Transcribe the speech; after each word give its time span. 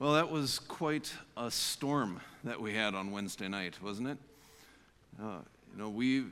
Well, 0.00 0.14
that 0.14 0.30
was 0.30 0.60
quite 0.60 1.12
a 1.36 1.50
storm 1.50 2.22
that 2.44 2.58
we 2.58 2.72
had 2.72 2.94
on 2.94 3.10
Wednesday 3.10 3.48
night, 3.48 3.74
wasn't 3.82 4.08
it? 4.08 4.18
Uh, 5.22 5.40
you 5.70 5.78
know, 5.78 5.90
we 5.90 6.24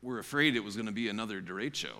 were 0.00 0.18
afraid 0.18 0.56
it 0.56 0.64
was 0.64 0.74
going 0.74 0.86
to 0.86 0.92
be 0.92 1.10
another 1.10 1.42
derecho. 1.42 1.90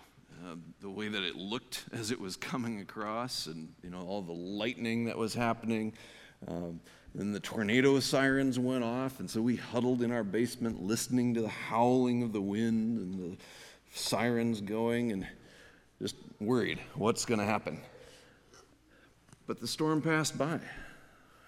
Uh, 0.42 0.54
the 0.80 0.88
way 0.88 1.08
that 1.08 1.22
it 1.22 1.36
looked 1.36 1.84
as 1.92 2.10
it 2.10 2.18
was 2.18 2.36
coming 2.36 2.80
across, 2.80 3.48
and 3.48 3.68
you 3.82 3.90
know 3.90 4.00
all 4.00 4.22
the 4.22 4.32
lightning 4.32 5.04
that 5.04 5.18
was 5.18 5.34
happening. 5.34 5.92
Um, 6.48 6.80
then 7.14 7.32
the 7.32 7.40
tornado 7.40 8.00
sirens 8.00 8.58
went 8.58 8.82
off, 8.82 9.20
and 9.20 9.28
so 9.28 9.42
we 9.42 9.56
huddled 9.56 10.00
in 10.00 10.10
our 10.10 10.24
basement 10.24 10.82
listening 10.82 11.34
to 11.34 11.42
the 11.42 11.48
howling 11.48 12.22
of 12.22 12.32
the 12.32 12.40
wind 12.40 12.96
and 12.98 13.32
the 13.32 13.36
sirens 13.92 14.62
going, 14.62 15.12
and 15.12 15.26
just 16.00 16.16
worried 16.40 16.80
what's 16.94 17.26
going 17.26 17.40
to 17.40 17.46
happen. 17.46 17.78
But 19.46 19.60
the 19.60 19.66
storm 19.66 20.02
passed 20.02 20.36
by. 20.36 20.58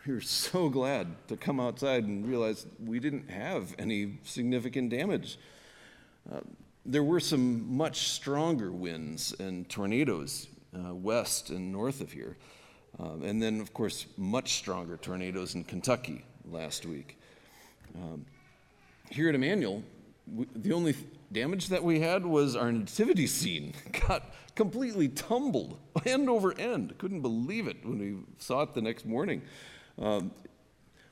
We 0.06 0.14
were 0.14 0.20
so 0.20 0.68
glad 0.68 1.08
to 1.29 1.36
come 1.36 1.61
outside 1.61 2.04
and 2.04 2.26
realize 2.26 2.66
we 2.82 3.00
didn't 3.00 3.29
have 3.29 3.75
any 3.79 4.18
significant 4.22 4.90
damage. 4.90 5.39
Uh, 6.32 6.40
there 6.86 7.03
were 7.03 7.20
some 7.20 7.76
much 7.76 8.08
stronger 8.08 8.70
winds 8.70 9.34
and 9.39 9.68
tornadoes 9.68 10.46
uh, 10.75 10.94
west 10.94 11.50
and 11.50 11.72
north 11.72 12.00
of 12.00 12.12
here. 12.12 12.36
Um, 12.98 13.22
and 13.22 13.42
then, 13.42 13.61
of 13.61 13.75
course, 13.75 14.06
much 14.17 14.54
stronger 14.54 14.96
tornadoes 14.96 15.54
in 15.54 15.64
Kentucky 15.64 16.25
last 16.50 16.86
week. 16.86 17.18
Um, 17.94 18.25
here 19.11 19.28
at 19.28 19.34
Emmanuel, 19.34 19.82
we, 20.32 20.46
the 20.54 20.72
only 20.72 20.94
damage 21.32 21.68
that 21.68 21.85
we 21.85 22.00
had 22.00 22.25
was 22.25 22.57
our 22.57 22.73
nativity 22.73 23.27
scene 23.27 23.75
got 24.09 24.32
completely 24.55 25.09
tumbled 25.09 25.79
end 26.07 26.29
over 26.29 26.59
end. 26.59 26.96
Couldn't 26.99 27.21
believe 27.21 27.68
it 27.68 27.85
when 27.85 27.99
we 27.99 28.17
saw 28.39 28.63
it 28.63 28.75
the 28.75 28.82
next 28.82 29.04
morning. 29.07 29.43
Um, 29.99 30.31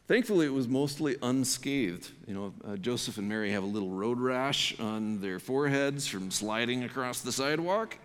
thankfully, 0.08 0.46
it 0.46 0.52
was 0.52 0.68
mostly 0.68 1.16
unscathed. 1.22 2.10
You 2.26 2.34
know, 2.34 2.54
uh, 2.66 2.76
Joseph 2.76 3.18
and 3.18 3.28
Mary 3.28 3.50
have 3.52 3.62
a 3.62 3.66
little 3.66 3.90
road 3.90 4.18
rash 4.18 4.78
on 4.80 5.20
their 5.20 5.38
foreheads 5.38 6.06
from 6.06 6.30
sliding 6.30 6.84
across 6.84 7.20
the 7.20 7.32
sidewalk, 7.32 7.98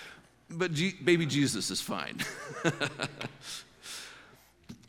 but 0.50 0.72
G- 0.72 0.96
baby 1.04 1.26
Jesus 1.26 1.70
is 1.70 1.80
fine. 1.80 2.18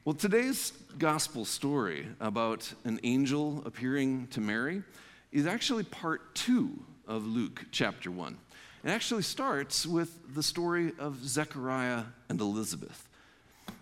well, 0.05 0.13
today's 0.13 0.73
gospel 0.97 1.45
story 1.45 2.07
about 2.19 2.71
an 2.83 2.99
angel 3.03 3.61
appearing 3.65 4.27
to 4.27 4.41
Mary 4.41 4.83
is 5.31 5.45
actually 5.45 5.83
part 5.83 6.35
two 6.35 6.69
of 7.07 7.25
Luke 7.25 7.65
chapter 7.71 8.11
one. 8.11 8.37
It 8.83 8.89
actually 8.89 9.23
starts 9.23 9.85
with 9.85 10.33
the 10.33 10.43
story 10.43 10.93
of 10.99 11.27
Zechariah 11.27 12.03
and 12.29 12.39
Elizabeth, 12.39 13.07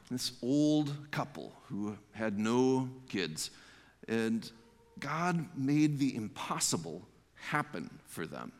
this 0.09 0.31
old 0.41 0.93
couple 1.11 1.53
who 1.67 1.97
had 2.13 2.39
no 2.39 2.89
kids. 3.09 3.51
And 4.07 4.49
God 4.99 5.45
made 5.57 5.99
the 5.99 6.15
impossible 6.15 7.01
happen 7.35 7.89
for 8.05 8.25
them. 8.25 8.51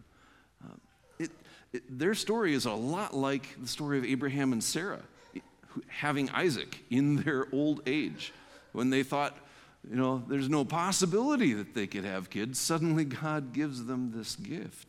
Uh, 0.64 0.76
it, 1.20 1.32
it, 1.74 1.84
their 2.00 2.14
story 2.14 2.54
is 2.54 2.66
a 2.66 2.74
lot 2.74 3.16
like 3.16 3.48
the 3.60 3.68
story 3.68 3.98
of 3.98 4.06
Abraham 4.06 4.52
and 4.52 4.64
Sarah 4.64 5.02
having 5.88 6.30
Isaac 6.30 6.84
in 6.90 7.18
their 7.18 7.48
old 7.52 7.82
age. 7.86 8.34
When 8.74 8.90
they 8.90 9.04
thought, 9.04 9.38
you 9.90 9.96
know, 9.96 10.24
there's 10.28 10.50
no 10.50 10.66
possibility 10.66 11.54
that 11.54 11.74
they 11.74 11.88
could 11.88 12.06
have 12.06 12.30
kids, 12.30 12.60
suddenly 12.60 13.06
God 13.06 13.54
gives 13.54 13.86
them 13.86 14.12
this 14.16 14.36
gift. 14.36 14.88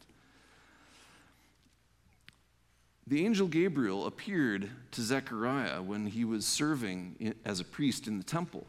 The 3.06 3.25
angel 3.25 3.47
Gabriel 3.47 4.06
appeared 4.06 4.69
to 4.92 5.03
Zechariah 5.03 5.80
when 5.80 6.06
he 6.06 6.25
was 6.25 6.44
serving 6.44 7.34
as 7.44 7.61
a 7.61 7.64
priest 7.64 8.08
in 8.08 8.19
the 8.19 8.25
temple 8.25 8.66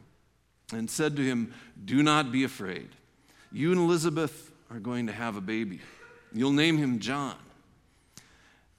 and 0.72 0.90
said 0.90 1.16
to 1.16 1.24
him, 1.24 1.54
Do 1.84 2.04
not 2.04 2.32
be 2.32 2.44
afraid. 2.44 2.90
You 3.52 3.72
and 3.72 3.80
Elizabeth 3.80 4.52
are 4.70 4.80
going 4.80 5.08
to 5.08 5.14
have 5.14 5.38
a 5.38 5.42
baby. 5.42 5.80
You'll 6.34 6.52
name 6.52 6.78
him 6.78 7.00
John. 7.00 7.36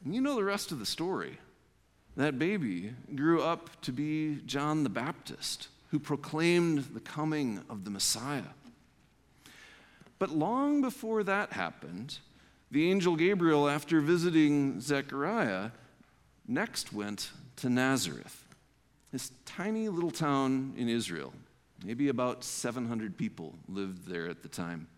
And 0.04 0.14
you 0.14 0.20
know 0.20 0.36
the 0.36 0.44
rest 0.44 0.70
of 0.70 0.78
the 0.78 0.86
story. 0.86 1.38
That 2.16 2.38
baby 2.38 2.94
grew 3.14 3.42
up 3.42 3.80
to 3.82 3.92
be 3.92 4.40
John 4.46 4.84
the 4.84 4.90
Baptist, 4.90 5.68
who 5.88 5.98
proclaimed 5.98 6.80
the 6.94 7.00
coming 7.00 7.62
of 7.68 7.84
the 7.84 7.90
Messiah. 7.90 8.42
But 10.18 10.30
long 10.30 10.80
before 10.80 11.22
that 11.24 11.52
happened, 11.52 12.18
the 12.70 12.90
angel 12.90 13.16
Gabriel, 13.16 13.68
after 13.68 14.00
visiting 14.00 14.80
Zechariah, 14.80 15.70
next 16.46 16.92
went 16.92 17.30
to 17.56 17.70
Nazareth, 17.70 18.44
this 19.12 19.32
tiny 19.46 19.88
little 19.88 20.10
town 20.10 20.74
in 20.76 20.88
Israel. 20.88 21.32
Maybe 21.84 22.08
about 22.08 22.44
700 22.44 23.16
people 23.16 23.54
lived 23.68 24.06
there 24.08 24.28
at 24.28 24.42
the 24.42 24.48
time. 24.48 24.88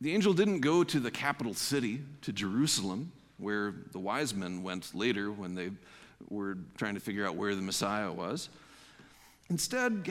The 0.00 0.12
angel 0.12 0.34
didn't 0.34 0.60
go 0.60 0.84
to 0.84 1.00
the 1.00 1.10
capital 1.10 1.54
city, 1.54 2.02
to 2.22 2.32
Jerusalem, 2.32 3.12
where 3.38 3.74
the 3.92 3.98
wise 3.98 4.34
men 4.34 4.62
went 4.62 4.94
later 4.94 5.30
when 5.30 5.54
they 5.54 5.70
were 6.28 6.58
trying 6.76 6.94
to 6.94 7.00
figure 7.00 7.26
out 7.26 7.36
where 7.36 7.54
the 7.54 7.62
Messiah 7.62 8.12
was. 8.12 8.50
Instead, 9.48 10.02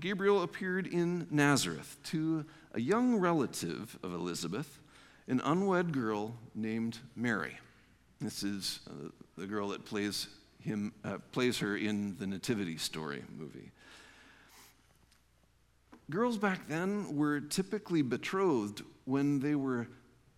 Gabriel 0.00 0.42
appeared 0.42 0.86
in 0.86 1.26
Nazareth 1.30 1.98
to 2.04 2.44
a 2.72 2.80
young 2.80 3.16
relative 3.16 3.98
of 4.02 4.14
Elizabeth 4.14 4.78
an 5.28 5.40
unwed 5.44 5.92
girl 5.92 6.34
named 6.54 6.98
Mary. 7.14 7.56
This 8.20 8.42
is 8.42 8.80
uh, 8.88 9.08
the 9.36 9.46
girl 9.46 9.68
that 9.68 9.84
plays, 9.84 10.28
him, 10.60 10.92
uh, 11.04 11.18
plays 11.32 11.58
her 11.58 11.76
in 11.76 12.16
the 12.18 12.26
Nativity 12.26 12.76
Story 12.76 13.22
movie. 13.38 13.70
Girls 16.10 16.38
back 16.38 16.68
then 16.68 17.16
were 17.16 17.40
typically 17.40 18.02
betrothed 18.02 18.82
when 19.04 19.38
they 19.38 19.54
were 19.54 19.88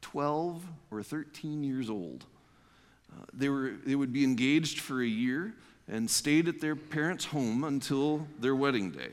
12 0.02 0.64
or 0.90 1.02
13 1.02 1.64
years 1.64 1.88
old. 1.88 2.26
Uh, 3.12 3.24
they, 3.32 3.48
were, 3.48 3.72
they 3.86 3.94
would 3.94 4.12
be 4.12 4.22
engaged 4.22 4.80
for 4.80 5.02
a 5.02 5.06
year 5.06 5.54
and 5.88 6.10
stayed 6.10 6.48
at 6.48 6.60
their 6.60 6.76
parents' 6.76 7.26
home 7.26 7.64
until 7.64 8.26
their 8.38 8.54
wedding 8.54 8.90
day. 8.90 9.10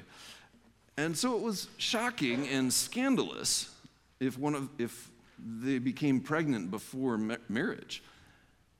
And 0.97 1.17
so 1.17 1.35
it 1.35 1.41
was 1.41 1.67
shocking 1.77 2.47
and 2.47 2.71
scandalous 2.71 3.73
if, 4.19 4.37
one 4.37 4.55
of, 4.55 4.69
if 4.77 5.09
they 5.39 5.79
became 5.79 6.19
pregnant 6.19 6.71
before 6.71 7.17
marriage. 7.49 8.03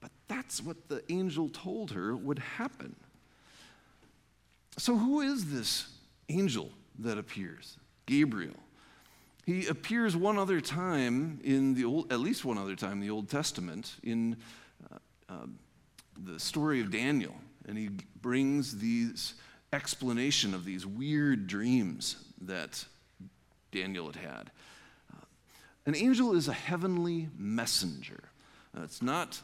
But 0.00 0.10
that's 0.28 0.62
what 0.62 0.88
the 0.88 1.02
angel 1.10 1.48
told 1.48 1.90
her 1.92 2.16
would 2.16 2.38
happen. 2.38 2.94
So, 4.78 4.96
who 4.96 5.20
is 5.20 5.52
this 5.52 5.86
angel 6.28 6.70
that 7.00 7.18
appears? 7.18 7.76
Gabriel. 8.06 8.56
He 9.44 9.66
appears 9.66 10.16
one 10.16 10.38
other 10.38 10.60
time 10.60 11.40
in 11.42 11.74
the 11.74 11.84
old, 11.84 12.12
at 12.12 12.20
least 12.20 12.44
one 12.44 12.58
other 12.58 12.76
time 12.76 12.92
in 12.92 13.00
the 13.00 13.10
Old 13.10 13.28
Testament, 13.28 13.96
in 14.02 14.36
uh, 14.90 14.96
uh, 15.28 15.46
the 16.24 16.38
story 16.38 16.80
of 16.80 16.90
Daniel, 16.90 17.34
and 17.66 17.78
he 17.78 17.90
brings 18.20 18.78
these 18.78 19.34
explanation 19.72 20.54
of 20.54 20.64
these 20.64 20.86
weird 20.86 21.46
dreams 21.46 22.16
that 22.40 22.84
Daniel 23.70 24.06
had 24.06 24.16
had. 24.16 24.50
An 25.86 25.96
angel 25.96 26.34
is 26.34 26.46
a 26.48 26.52
heavenly 26.52 27.28
messenger. 27.36 28.20
Uh, 28.76 28.82
it's 28.82 29.02
not 29.02 29.40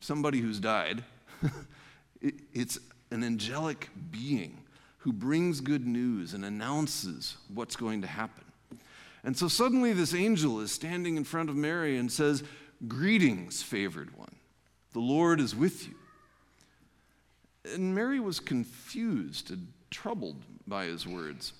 somebody 0.00 0.40
who's 0.40 0.60
died, 0.60 1.04
it, 2.20 2.34
it's 2.52 2.78
an 3.10 3.22
angelic 3.22 3.88
being 4.10 4.58
who 4.98 5.12
brings 5.12 5.60
good 5.60 5.86
news 5.86 6.34
and 6.34 6.44
announces 6.44 7.36
what's 7.52 7.76
going 7.76 8.02
to 8.02 8.06
happen. 8.06 8.44
And 9.24 9.36
so 9.36 9.48
suddenly, 9.48 9.92
this 9.92 10.14
angel 10.14 10.60
is 10.60 10.72
standing 10.72 11.16
in 11.16 11.24
front 11.24 11.50
of 11.50 11.56
Mary 11.56 11.96
and 11.98 12.10
says, 12.10 12.42
Greetings, 12.86 13.62
favored 13.62 14.16
one. 14.16 14.36
The 14.92 15.00
Lord 15.00 15.40
is 15.40 15.54
with 15.54 15.86
you. 15.88 15.94
And 17.74 17.94
Mary 17.94 18.20
was 18.20 18.40
confused 18.40 19.50
and 19.50 19.68
troubled 19.90 20.42
by 20.66 20.86
his 20.86 21.06
words. 21.06 21.52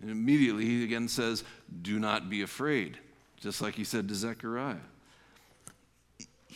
And 0.00 0.10
immediately 0.10 0.64
he 0.64 0.84
again 0.84 1.08
says, 1.08 1.44
Do 1.82 1.98
not 1.98 2.30
be 2.30 2.42
afraid, 2.42 2.98
just 3.38 3.60
like 3.60 3.74
he 3.74 3.84
said 3.84 4.08
to 4.08 4.14
Zechariah. 4.14 4.76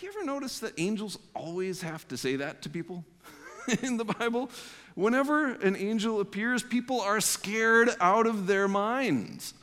You 0.00 0.08
ever 0.08 0.24
notice 0.24 0.58
that 0.60 0.72
angels 0.78 1.18
always 1.34 1.82
have 1.82 2.06
to 2.08 2.16
say 2.16 2.36
that 2.36 2.62
to 2.62 2.68
people 2.68 3.04
in 3.82 3.96
the 3.96 4.04
Bible? 4.04 4.50
Whenever 4.94 5.52
an 5.52 5.76
angel 5.76 6.20
appears, 6.20 6.62
people 6.62 7.00
are 7.00 7.20
scared 7.20 7.90
out 8.00 8.26
of 8.26 8.46
their 8.46 8.68
minds. 8.68 9.54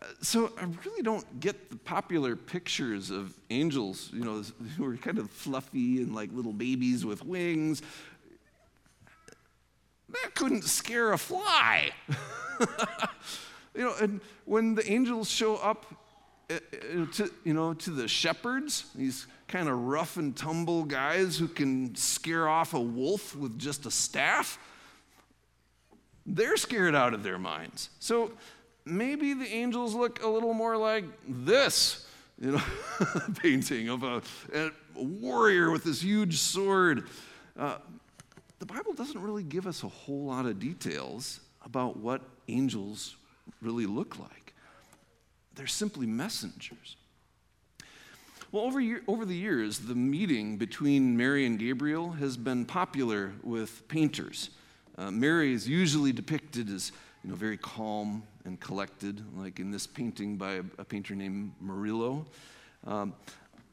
Uh, 0.00 0.06
so 0.20 0.52
I 0.60 0.66
really 0.84 1.02
don't 1.02 1.40
get 1.40 1.70
the 1.70 1.76
popular 1.76 2.36
pictures 2.36 3.10
of 3.10 3.34
angels, 3.50 4.10
you 4.12 4.24
know, 4.24 4.42
who 4.76 4.84
are 4.84 4.96
kind 4.96 5.18
of 5.18 5.30
fluffy 5.30 6.02
and 6.02 6.14
like 6.14 6.30
little 6.32 6.52
babies 6.52 7.04
with 7.04 7.24
wings. 7.24 7.82
That 10.10 10.34
couldn't 10.34 10.64
scare 10.64 11.12
a 11.12 11.18
fly. 11.18 11.90
you 13.74 13.84
know, 13.84 13.94
and 14.00 14.20
when 14.44 14.74
the 14.74 14.90
angels 14.90 15.30
show 15.30 15.56
up 15.56 15.86
uh, 16.50 16.58
to, 17.12 17.30
you 17.44 17.52
know, 17.52 17.74
to 17.74 17.90
the 17.90 18.08
shepherds, 18.08 18.86
these 18.94 19.26
kind 19.48 19.68
of 19.68 19.78
rough 19.78 20.16
and 20.16 20.36
tumble 20.36 20.84
guys 20.84 21.36
who 21.36 21.48
can 21.48 21.94
scare 21.94 22.48
off 22.48 22.74
a 22.74 22.80
wolf 22.80 23.36
with 23.36 23.58
just 23.58 23.86
a 23.86 23.90
staff, 23.90 24.58
they're 26.24 26.56
scared 26.56 26.94
out 26.94 27.14
of 27.14 27.22
their 27.22 27.38
minds. 27.38 27.90
So 27.98 28.32
maybe 28.84 29.34
the 29.34 29.46
angels 29.46 29.94
look 29.94 30.22
a 30.22 30.28
little 30.28 30.54
more 30.54 30.76
like 30.76 31.04
this, 31.26 32.06
you 32.40 32.52
know, 32.52 32.62
painting 33.42 33.88
of 33.88 34.02
a, 34.02 34.22
a, 34.54 34.70
warrior 34.94 35.70
with 35.70 35.84
this 35.84 36.02
huge 36.02 36.38
sword. 36.38 37.04
Uh, 37.58 37.76
the 38.58 38.66
Bible 38.66 38.92
doesn't 38.92 39.20
really 39.20 39.42
give 39.42 39.66
us 39.66 39.82
a 39.82 39.88
whole 39.88 40.26
lot 40.26 40.46
of 40.46 40.58
details 40.58 41.40
about 41.64 41.96
what 41.96 42.22
angels 42.48 43.16
really 43.60 43.86
look 43.86 44.18
like. 44.18 44.54
They're 45.54 45.66
simply 45.66 46.06
messengers. 46.06 46.96
Well, 48.50 48.64
over, 48.64 48.80
year, 48.80 49.02
over 49.06 49.24
the 49.24 49.34
years, 49.34 49.80
the 49.80 49.94
meeting 49.94 50.56
between 50.56 51.16
Mary 51.16 51.44
and 51.44 51.58
Gabriel 51.58 52.12
has 52.12 52.36
been 52.36 52.64
popular 52.64 53.32
with 53.42 53.86
painters. 53.88 54.50
Uh, 54.96 55.10
Mary 55.10 55.52
is 55.52 55.68
usually 55.68 56.12
depicted 56.12 56.70
as 56.70 56.90
you 57.22 57.30
know, 57.30 57.36
very 57.36 57.58
calm 57.58 58.22
and 58.44 58.58
collected, 58.58 59.22
like 59.36 59.60
in 59.60 59.70
this 59.70 59.86
painting 59.86 60.36
by 60.36 60.54
a, 60.54 60.62
a 60.78 60.84
painter 60.84 61.14
named 61.14 61.52
Murillo. 61.60 62.24
Um, 62.86 63.14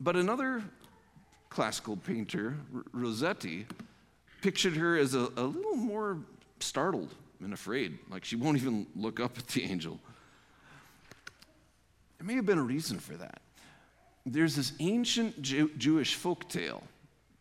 but 0.02 0.16
another 0.16 0.62
classical 1.50 1.96
painter, 1.96 2.58
R- 2.76 2.84
Rossetti, 2.92 3.66
pictured 4.46 4.78
her 4.78 4.96
as 4.96 5.16
a, 5.16 5.28
a 5.38 5.42
little 5.42 5.76
more 5.76 6.20
startled 6.60 7.16
and 7.44 7.52
afraid, 7.52 7.98
like 8.12 8.24
she 8.24 8.36
won't 8.36 8.56
even 8.56 8.86
look 8.96 9.20
up 9.20 9.40
at 9.40 9.48
the 9.48 9.64
angel. 9.64 10.00
There 12.20 12.28
may 12.28 12.36
have 12.36 12.46
been 12.46 12.60
a 12.60 12.64
reason 12.64 13.00
for 13.00 13.14
that. 13.14 13.42
There's 14.24 14.56
this 14.56 14.74
ancient 14.80 15.42
Jew- 15.42 15.72
Jewish 15.80 16.14
folk 16.14 16.48
tale 16.48 16.84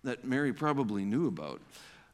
that 0.02 0.24
Mary 0.24 0.54
probably 0.54 1.04
knew 1.04 1.28
about, 1.28 1.60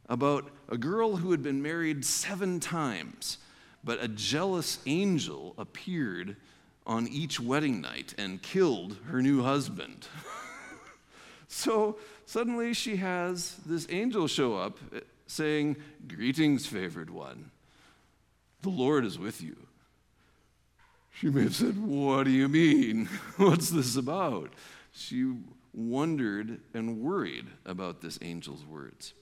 about 0.08 0.50
a 0.69 0.76
girl 0.76 1.14
who 1.14 1.31
had 1.31 1.40
been 1.40 1.62
married 1.62 2.04
seven 2.04 2.58
times, 2.58 3.38
but 3.84 4.02
a 4.02 4.08
jealous 4.08 4.81
angel 4.86 5.54
appeared 5.56 6.34
on 6.84 7.06
each 7.06 7.38
wedding 7.38 7.81
night 7.81 8.12
and 8.19 8.43
killed 8.43 8.96
her 9.06 9.22
new 9.22 9.44
husband. 9.44 10.08
so 11.46 11.96
suddenly 12.31 12.73
she 12.73 12.94
has 12.94 13.56
this 13.67 13.88
angel 13.91 14.29
show 14.29 14.56
up 14.56 14.79
eh, 14.94 15.00
saying, 15.27 15.77
Greetings, 16.06 16.65
favored 16.65 17.11
one. 17.11 17.50
The 18.62 18.69
Lord 18.69 19.05
is 19.05 19.19
with 19.19 19.43
you. 19.43 19.56
She 21.11 21.29
may 21.29 21.43
have 21.43 21.56
said, 21.56 21.77
What 21.77 22.25
do 22.25 22.31
you 22.31 22.49
mean? 22.49 23.06
What's 23.37 23.71
this 23.71 23.97
about? 23.97 24.53
She 24.93 25.35
wondered 25.75 26.61
and 26.73 27.00
worried 27.00 27.47
about 27.67 28.00
this 28.00 28.17
angel's 28.19 28.65
words. 28.65 29.12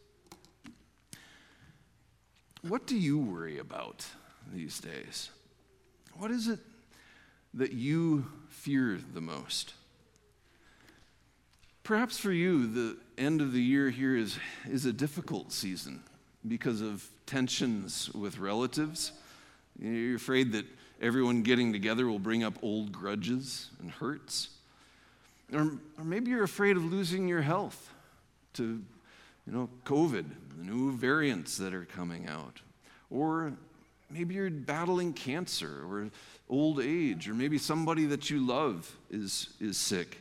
What 2.60 2.86
do 2.86 2.96
you 2.96 3.18
worry 3.18 3.58
about 3.58 4.04
these 4.52 4.80
days? 4.80 5.30
What 6.14 6.30
is 6.30 6.46
it 6.46 6.60
that 7.54 7.72
you 7.72 8.26
fear 8.50 9.00
the 9.14 9.22
most? 9.22 9.72
Perhaps 11.88 12.18
for 12.18 12.32
you, 12.32 12.66
the 12.66 12.98
end 13.16 13.40
of 13.40 13.54
the 13.54 13.62
year 13.62 13.88
here 13.88 14.14
is, 14.14 14.38
is 14.68 14.84
a 14.84 14.92
difficult 14.92 15.50
season 15.50 16.02
because 16.46 16.82
of 16.82 17.08
tensions 17.24 18.10
with 18.12 18.36
relatives 18.36 19.12
you're 19.80 20.16
afraid 20.16 20.52
that 20.52 20.66
everyone 21.00 21.40
getting 21.40 21.72
together 21.72 22.06
will 22.06 22.18
bring 22.18 22.44
up 22.44 22.52
old 22.60 22.92
grudges 22.92 23.70
and 23.80 23.90
hurts. 23.90 24.50
Or, 25.50 25.78
or 25.96 26.04
maybe 26.04 26.30
you're 26.30 26.44
afraid 26.44 26.76
of 26.76 26.84
losing 26.84 27.26
your 27.26 27.40
health 27.40 27.90
to, 28.54 28.82
you 29.46 29.52
know, 29.54 29.70
COVID, 29.86 30.26
the 30.58 30.64
new 30.64 30.92
variants 30.92 31.56
that 31.56 31.72
are 31.72 31.86
coming 31.86 32.28
out. 32.28 32.60
Or 33.08 33.54
maybe 34.10 34.34
you're 34.34 34.50
battling 34.50 35.14
cancer 35.14 35.86
or 35.88 36.10
old 36.50 36.80
age, 36.80 37.30
or 37.30 37.34
maybe 37.34 37.56
somebody 37.56 38.04
that 38.04 38.28
you 38.28 38.46
love 38.46 38.94
is, 39.10 39.54
is 39.58 39.78
sick. 39.78 40.18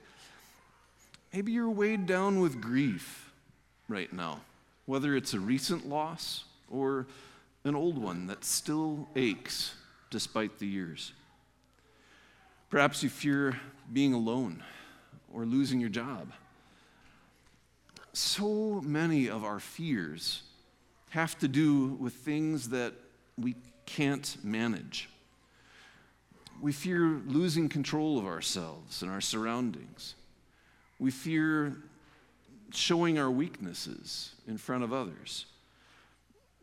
Maybe 1.38 1.52
you're 1.52 1.70
weighed 1.70 2.08
down 2.08 2.40
with 2.40 2.60
grief 2.60 3.32
right 3.88 4.12
now, 4.12 4.42
whether 4.88 5.16
it's 5.16 5.36
a 5.36 5.40
recent 5.40 5.88
loss 5.88 6.46
or 6.68 7.06
an 7.64 7.76
old 7.76 7.96
one 8.00 8.26
that 8.26 8.44
still 8.44 9.08
aches 9.16 9.76
despite 10.10 10.58
the 10.58 10.66
years. 10.66 11.14
Perhaps 12.72 13.04
you 13.04 13.10
fear 13.10 13.56
being 13.94 14.16
alone 14.16 14.64
or 15.32 15.46
losing 15.46 15.80
your 15.80 15.92
job. 15.92 16.32
So 18.14 18.82
many 18.82 19.30
of 19.30 19.44
our 19.44 19.60
fears 19.60 20.42
have 21.12 21.38
to 21.38 21.48
do 21.48 21.90
with 22.00 22.14
things 22.14 22.70
that 22.70 22.96
we 23.38 23.54
can't 23.86 24.38
manage. 24.44 25.08
We 26.60 26.72
fear 26.72 27.22
losing 27.28 27.70
control 27.70 28.18
of 28.18 28.26
ourselves 28.26 29.04
and 29.04 29.12
our 29.12 29.22
surroundings. 29.22 30.16
We 31.00 31.12
fear 31.12 31.76
showing 32.72 33.18
our 33.18 33.32
weaknesses 33.32 34.34
in 34.48 34.58
front 34.58 34.84
of 34.84 34.94
others. 34.94 35.46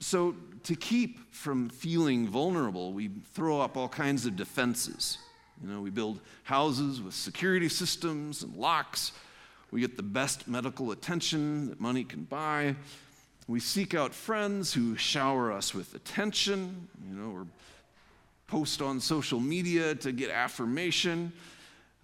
So, 0.01 0.35
to 0.65 0.75
keep 0.75 1.33
from 1.33 1.69
feeling 1.69 2.27
vulnerable, 2.27 2.93
we 2.93 3.11
throw 3.33 3.61
up 3.61 3.77
all 3.77 3.89
kinds 3.89 4.27
of 4.27 4.37
defenses. 4.37 5.19
You 5.63 5.69
know, 5.69 5.81
we 5.81 5.91
build 5.91 6.21
houses 6.43 7.01
with 7.01 7.15
security 7.15 7.69
systems 7.69 8.43
and 8.43 8.55
locks. 8.57 9.13
We 9.71 9.81
get 9.81 9.97
the 9.97 10.03
best 10.03 10.47
medical 10.47 10.91
attention 10.91 11.69
that 11.69 11.81
money 11.81 12.05
can 12.05 12.25
buy. 12.25 12.77
We 13.47 13.61
seek 13.61 13.95
out 13.95 14.15
friends 14.15 14.73
who 14.73 14.97
shower 14.97 15.53
us 15.53 15.75
with 15.75 15.95
attention, 15.95 16.89
you 17.09 17.15
know, 17.15 17.31
or 17.31 17.47
post 18.47 18.83
on 18.83 19.01
social 19.01 19.41
media 19.41 19.95
to 19.97 20.13
get 20.13 20.31
affirmation. 20.31 21.33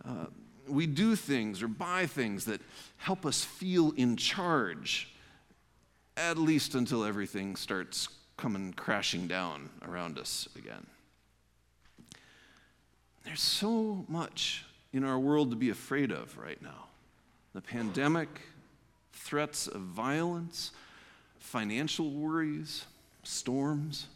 Uh, 0.06 0.26
we 0.68 0.86
do 0.86 1.16
things 1.16 1.62
or 1.62 1.68
buy 1.68 2.06
things 2.06 2.44
that 2.46 2.60
help 2.96 3.26
us 3.26 3.44
feel 3.44 3.92
in 3.92 4.16
charge 4.16 5.12
at 6.16 6.36
least 6.36 6.74
until 6.74 7.04
everything 7.04 7.56
starts 7.56 8.08
coming 8.36 8.72
crashing 8.72 9.26
down 9.26 9.70
around 9.82 10.18
us 10.18 10.48
again. 10.56 10.86
There's 13.24 13.40
so 13.40 14.04
much 14.08 14.64
in 14.92 15.04
our 15.04 15.18
world 15.18 15.50
to 15.50 15.56
be 15.56 15.70
afraid 15.70 16.10
of 16.10 16.36
right 16.38 16.60
now 16.62 16.86
the 17.52 17.60
pandemic, 17.60 18.28
threats 19.12 19.66
of 19.66 19.80
violence, 19.80 20.72
financial 21.38 22.10
worries, 22.10 22.86
storms. 23.24 24.06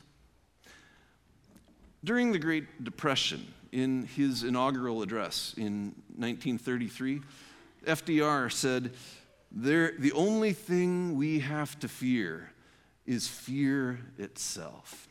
During 2.04 2.32
the 2.32 2.38
Great 2.38 2.84
Depression, 2.84 3.52
in 3.74 4.04
his 4.06 4.44
inaugural 4.44 5.02
address 5.02 5.52
in 5.56 5.94
1933, 6.16 7.20
FDR 7.84 8.50
said, 8.50 8.92
the 9.50 10.12
only 10.14 10.52
thing 10.52 11.16
we 11.16 11.40
have 11.40 11.78
to 11.80 11.88
fear 11.88 12.52
is 13.04 13.26
fear 13.26 13.98
itself. 14.16 15.08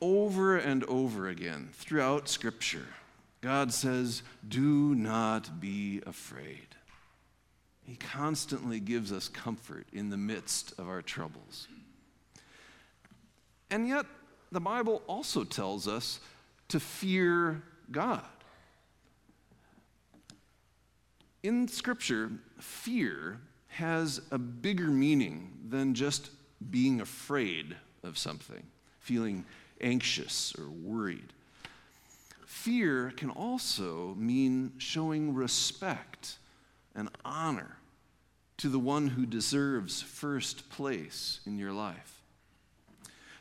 Over 0.00 0.56
and 0.56 0.82
over 0.84 1.28
again 1.28 1.68
throughout 1.74 2.26
Scripture, 2.26 2.86
God 3.42 3.72
says, 3.72 4.22
Do 4.48 4.94
not 4.94 5.60
be 5.60 6.00
afraid. 6.06 6.68
He 7.84 7.96
constantly 7.96 8.80
gives 8.80 9.12
us 9.12 9.28
comfort 9.28 9.86
in 9.92 10.08
the 10.08 10.16
midst 10.16 10.72
of 10.78 10.88
our 10.88 11.02
troubles. 11.02 11.68
And 13.70 13.86
yet, 13.86 14.06
the 14.52 14.60
Bible 14.60 15.02
also 15.06 15.44
tells 15.44 15.86
us 15.86 16.20
to 16.68 16.80
fear 16.80 17.62
God. 17.90 18.24
In 21.42 21.68
Scripture, 21.68 22.30
fear 22.58 23.40
has 23.68 24.20
a 24.30 24.38
bigger 24.38 24.88
meaning 24.88 25.52
than 25.68 25.94
just 25.94 26.30
being 26.70 27.00
afraid 27.00 27.76
of 28.02 28.18
something, 28.18 28.62
feeling 28.98 29.44
anxious 29.80 30.54
or 30.58 30.68
worried. 30.68 31.32
Fear 32.44 33.14
can 33.16 33.30
also 33.30 34.14
mean 34.18 34.72
showing 34.78 35.34
respect 35.34 36.36
and 36.94 37.08
honor 37.24 37.76
to 38.58 38.68
the 38.68 38.78
one 38.78 39.08
who 39.08 39.24
deserves 39.24 40.02
first 40.02 40.68
place 40.68 41.40
in 41.46 41.58
your 41.58 41.72
life. 41.72 42.19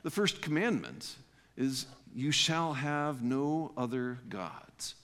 The 0.03 0.09
first 0.09 0.41
commandment 0.41 1.15
is 1.57 1.85
you 2.15 2.31
shall 2.31 2.73
have 2.73 3.21
no 3.21 3.71
other 3.77 4.19
gods. 4.29 4.95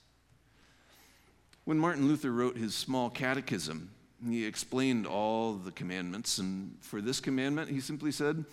When 1.66 1.80
Martin 1.80 2.08
Luther 2.08 2.32
wrote 2.32 2.58
his 2.58 2.76
small 2.76 3.10
catechism, 3.10 3.90
he 4.28 4.46
explained 4.46 5.06
all 5.06 5.54
the 5.54 5.72
commandments, 5.72 6.38
and 6.38 6.78
for 6.82 7.02
this 7.02 7.20
commandment, 7.20 7.70
he 7.70 7.80
simply 7.80 8.12
said, 8.12 8.46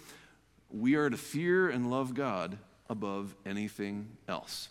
We 0.70 0.96
are 0.96 1.08
to 1.08 1.16
fear 1.16 1.70
and 1.70 1.90
love 1.90 2.14
God 2.14 2.58
above 2.88 3.34
anything 3.46 4.08
else. 4.28 4.68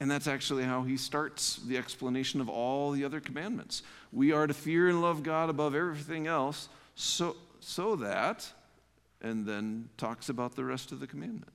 And 0.00 0.10
that's 0.10 0.26
actually 0.26 0.64
how 0.64 0.82
he 0.82 0.96
starts 0.96 1.56
the 1.66 1.78
explanation 1.78 2.40
of 2.40 2.48
all 2.48 2.90
the 2.90 3.04
other 3.04 3.20
commandments. 3.20 3.82
We 4.12 4.32
are 4.32 4.46
to 4.46 4.54
fear 4.54 4.88
and 4.88 5.00
love 5.00 5.22
God 5.22 5.48
above 5.48 5.74
everything 5.74 6.26
else, 6.26 6.68
so, 6.96 7.36
so 7.60 7.96
that, 7.96 8.52
and 9.22 9.46
then 9.46 9.88
talks 9.96 10.28
about 10.28 10.56
the 10.56 10.64
rest 10.64 10.92
of 10.92 11.00
the 11.00 11.06
commandment. 11.06 11.52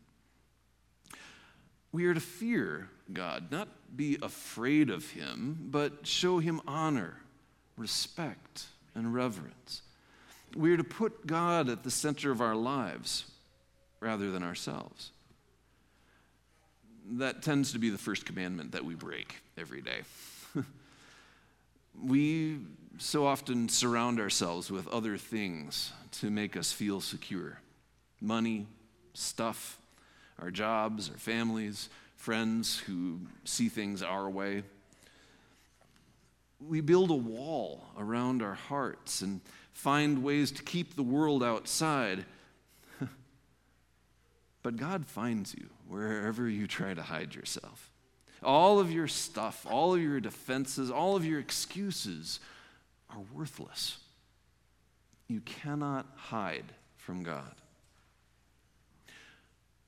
We 1.91 2.05
are 2.05 2.13
to 2.13 2.19
fear 2.19 2.89
God, 3.13 3.51
not 3.51 3.67
be 3.95 4.17
afraid 4.21 4.89
of 4.89 5.11
him, 5.11 5.67
but 5.69 6.07
show 6.07 6.39
him 6.39 6.61
honor, 6.67 7.17
respect, 7.77 8.65
and 8.95 9.13
reverence. 9.13 9.83
We 10.55 10.73
are 10.73 10.77
to 10.77 10.83
put 10.83 11.27
God 11.27 11.69
at 11.69 11.83
the 11.83 11.91
center 11.91 12.31
of 12.31 12.41
our 12.41 12.55
lives 12.55 13.25
rather 13.99 14.31
than 14.31 14.43
ourselves 14.43 15.11
that 17.11 17.41
tends 17.41 17.71
to 17.71 17.79
be 17.79 17.89
the 17.89 17.97
first 17.97 18.25
commandment 18.25 18.71
that 18.73 18.83
we 18.83 18.95
break 18.95 19.35
every 19.57 19.81
day. 19.81 20.01
We 22.03 22.59
so 22.97 23.25
often 23.25 23.69
surround 23.69 24.19
ourselves 24.19 24.71
with 24.71 24.87
other 24.87 25.17
things 25.17 25.91
to 26.11 26.29
make 26.29 26.57
us 26.57 26.71
feel 26.71 27.01
secure 27.01 27.59
money, 28.19 28.65
stuff, 29.13 29.77
our 30.39 30.49
jobs, 30.49 31.09
our 31.09 31.17
families, 31.17 31.89
friends 32.15 32.79
who 32.79 33.19
see 33.43 33.69
things 33.69 34.01
our 34.01 34.29
way. 34.29 34.63
We 36.59 36.81
build 36.81 37.11
a 37.11 37.15
wall 37.15 37.83
around 37.97 38.41
our 38.41 38.55
hearts 38.55 39.21
and 39.21 39.41
find 39.71 40.23
ways 40.23 40.51
to 40.53 40.63
keep 40.63 40.95
the 40.95 41.03
world 41.03 41.43
outside 41.43 42.25
but 44.63 44.75
God 44.75 45.05
finds 45.05 45.53
you 45.53 45.69
wherever 45.87 46.49
you 46.49 46.65
try 46.65 46.95
to 46.95 47.03
hide 47.03 47.35
yourself. 47.35 47.91
All 48.43 48.79
of 48.79 48.91
your 48.91 49.07
stuff, 49.07 49.65
all 49.69 49.93
of 49.93 50.01
your 50.01 50.19
defenses, 50.19 50.91
all 50.91 51.15
of 51.15 51.25
your 51.25 51.39
excuses 51.39 52.39
are 53.09 53.21
worthless. 53.33 53.97
You 55.27 55.41
cannot 55.41 56.05
hide 56.15 56.73
from 56.95 57.23
God. 57.23 57.55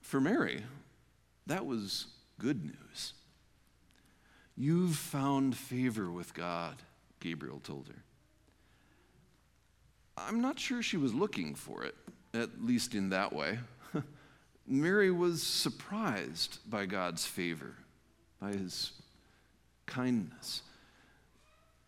For 0.01 0.19
Mary, 0.19 0.63
that 1.45 1.65
was 1.65 2.07
good 2.39 2.65
news. 2.65 3.13
You've 4.57 4.95
found 4.95 5.55
favor 5.55 6.11
with 6.11 6.33
God, 6.33 6.75
Gabriel 7.19 7.59
told 7.59 7.87
her. 7.87 8.03
I'm 10.17 10.41
not 10.41 10.59
sure 10.59 10.81
she 10.81 10.97
was 10.97 11.13
looking 11.13 11.55
for 11.55 11.83
it, 11.83 11.95
at 12.33 12.63
least 12.63 12.93
in 12.93 13.09
that 13.09 13.31
way. 13.31 13.59
Mary 14.67 15.11
was 15.11 15.41
surprised 15.41 16.59
by 16.69 16.85
God's 16.85 17.25
favor, 17.25 17.75
by 18.41 18.51
his 18.51 18.91
kindness. 19.85 20.61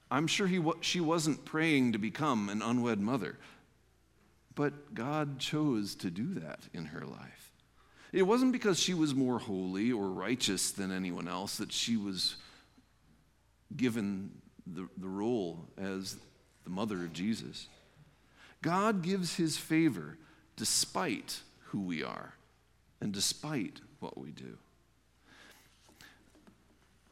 I'm 0.10 0.27
sure 0.27 0.48
he, 0.48 0.62
she 0.81 1.00
wasn't 1.00 1.46
praying 1.46 1.93
to 1.93 1.98
become 1.98 2.50
an 2.50 2.62
unwed 2.62 3.00
mother, 3.00 3.38
but 4.55 4.93
God 4.93 5.39
chose 5.39 5.96
to 5.96 6.12
do 6.12 6.34
that 6.36 6.60
in 6.74 6.88
her 6.88 7.05
life. 7.05 7.51
It 8.12 8.24
wasn't 8.24 8.51
because 8.51 8.77
she 8.77 8.93
was 8.93 9.15
more 9.15 9.39
holy 9.39 9.91
or 9.91 10.10
righteous 10.10 10.72
than 10.72 10.91
anyone 10.91 11.29
else 11.29 11.58
that 11.58 11.72
she 11.72 11.96
was 11.96 12.36
given 13.75 14.31
the, 14.67 14.89
the 14.98 15.08
role 15.08 15.65
as 15.77 16.17
the 16.65 16.70
mother 16.70 16.98
of 16.98 17.13
Jesus. 17.13 17.67
God 18.62 19.01
gives 19.01 19.36
his 19.36 19.58
favor 19.58 20.17
despite 20.58 21.39
who 21.67 21.79
we 21.79 22.03
are 22.03 22.34
and 23.00 23.13
despite 23.13 23.79
what 24.00 24.17
we 24.17 24.31
do. 24.31 24.58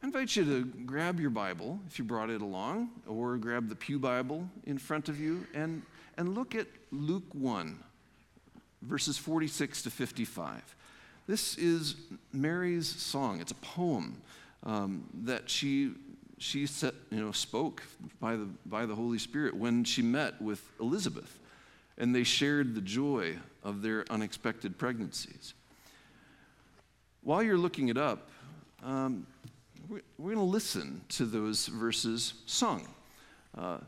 I 0.02 0.06
invite 0.06 0.34
you 0.34 0.44
to 0.46 0.64
grab 0.86 1.20
your 1.20 1.28
Bible 1.28 1.78
if 1.86 1.98
you 1.98 2.06
brought 2.06 2.30
it 2.30 2.40
along, 2.40 2.88
or 3.06 3.36
grab 3.36 3.68
the 3.68 3.74
Pew 3.74 3.98
Bible 3.98 4.48
in 4.64 4.78
front 4.78 5.10
of 5.10 5.20
you 5.20 5.46
and, 5.52 5.82
and 6.16 6.34
look 6.34 6.54
at 6.54 6.66
Luke 6.90 7.26
1, 7.32 7.78
verses 8.80 9.18
46 9.18 9.82
to 9.82 9.90
55. 9.90 10.74
This 11.26 11.58
is 11.58 11.96
Mary's 12.32 12.88
song. 12.88 13.42
It's 13.42 13.52
a 13.52 13.56
poem 13.56 14.22
um, 14.64 15.04
that 15.24 15.50
she, 15.50 15.90
she 16.38 16.66
set, 16.66 16.94
you 17.10 17.20
know, 17.20 17.32
spoke 17.32 17.82
by 18.20 18.36
the, 18.36 18.48
by 18.64 18.86
the 18.86 18.94
Holy 18.94 19.18
Spirit 19.18 19.54
when 19.54 19.84
she 19.84 20.00
met 20.00 20.40
with 20.40 20.62
Elizabeth, 20.80 21.38
and 21.98 22.14
they 22.14 22.24
shared 22.24 22.74
the 22.74 22.80
joy 22.80 23.36
of 23.62 23.82
their 23.82 24.06
unexpected 24.08 24.78
pregnancies. 24.78 25.52
While 27.22 27.42
you're 27.42 27.58
looking 27.58 27.88
it 27.88 27.98
up, 27.98 28.30
um, 28.82 29.26
we're, 29.90 30.02
going 30.18 30.36
to 30.36 30.42
listen 30.42 31.00
to 31.08 31.24
those 31.24 31.66
verses 31.66 32.34
sung. 32.46 32.86
Uh, 33.56 33.78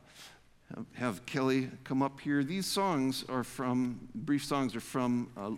have 0.94 1.24
Kelly 1.26 1.70
come 1.84 2.02
up 2.02 2.18
here. 2.20 2.42
These 2.42 2.66
songs 2.66 3.24
are 3.28 3.44
from, 3.44 4.08
brief 4.14 4.44
songs 4.44 4.74
are 4.74 4.80
from 4.80 5.30
a, 5.36 5.52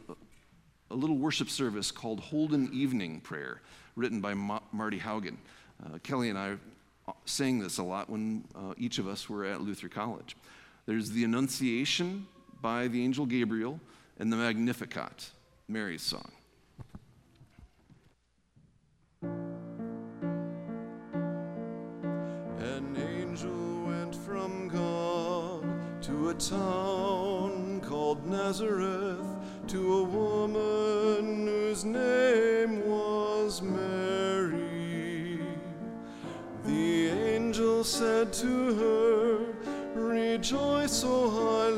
a 0.92 0.94
little 0.94 1.16
worship 1.16 1.48
service 1.48 1.90
called 1.90 2.20
Holden 2.20 2.68
Evening 2.72 3.20
Prayer, 3.20 3.62
written 3.96 4.20
by 4.20 4.34
Ma- 4.34 4.60
Marty 4.72 4.98
Haugen. 4.98 5.36
Uh, 5.84 5.98
Kelly 6.02 6.28
and 6.28 6.38
I 6.38 6.56
sang 7.24 7.60
this 7.60 7.78
a 7.78 7.82
lot 7.82 8.10
when 8.10 8.44
uh, 8.54 8.74
each 8.76 8.98
of 8.98 9.08
us 9.08 9.28
were 9.28 9.44
at 9.44 9.62
Luther 9.62 9.88
College. 9.88 10.36
There's 10.84 11.10
the 11.10 11.24
Annunciation 11.24 12.26
by 12.60 12.88
the 12.88 13.02
angel 13.02 13.24
Gabriel 13.24 13.80
and 14.18 14.30
the 14.30 14.36
Magnificat, 14.36 15.30
Mary's 15.68 16.02
song. 16.02 16.30
A 26.34 26.36
town 26.36 27.80
called 27.80 28.26
Nazareth 28.26 29.24
to 29.68 29.98
a 29.98 30.02
woman 30.02 31.46
whose 31.46 31.84
name 31.84 32.84
was 32.84 33.62
Mary. 33.62 35.38
The 36.64 37.08
angel 37.08 37.84
said 37.84 38.32
to 38.32 38.74
her, 38.74 39.38
Rejoice, 39.94 41.04
O 41.04 41.30
highly 41.30 41.73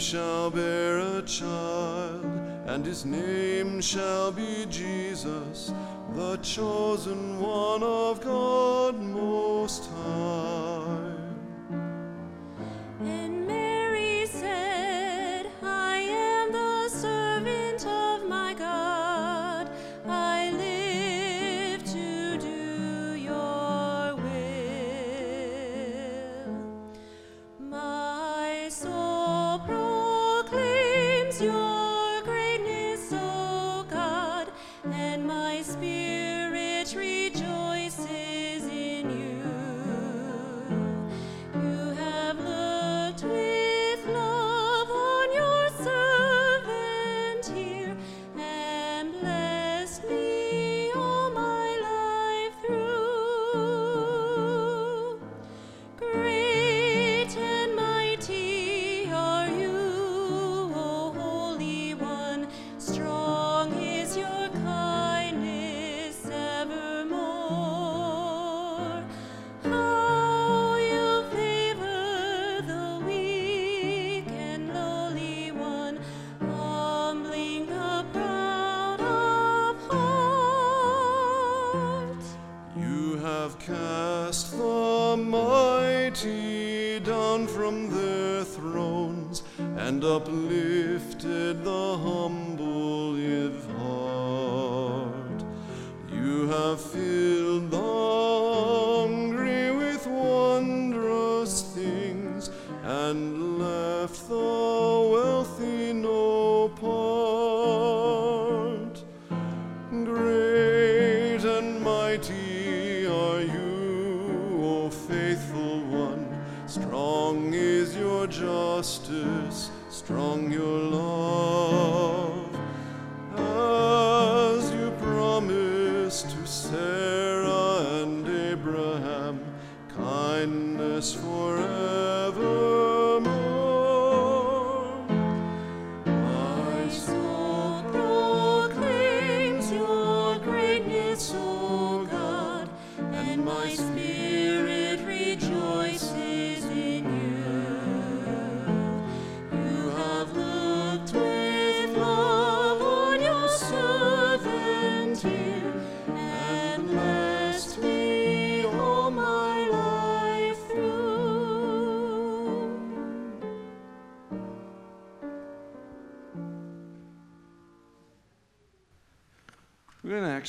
shall 0.00 0.50
bear 0.50 0.98
a 0.98 1.22
child 1.22 2.24
and 2.66 2.86
his 2.86 3.04
name 3.04 3.82
shall 3.82 4.32
be 4.32 4.64
Jesus, 4.70 5.74
the 6.14 6.38
chosen 6.38 7.38
one 7.38 7.82
of 7.82 8.24
God 8.24 8.98